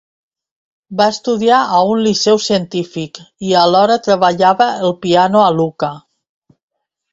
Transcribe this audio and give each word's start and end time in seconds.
Va 1.01 1.05
estudiar 1.15 1.59
a 1.79 1.81
un 1.97 2.01
liceu 2.05 2.39
científic 2.47 3.21
i 3.51 3.55
alhora 3.65 4.01
treballava 4.09 4.69
el 4.89 4.97
piano 5.07 5.45
a 5.47 5.55
Lucca. 5.61 5.95